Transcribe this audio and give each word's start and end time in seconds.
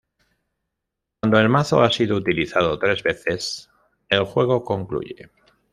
Cuando 1.19 1.37
el 1.39 1.47
mazo 1.47 1.83
ha 1.83 1.91
sido 1.91 2.15
utilizado 2.15 2.79
tres 2.79 3.03
veces, 3.03 3.69
el 4.09 4.23
juego 4.23 4.63
concluye. 4.65 5.29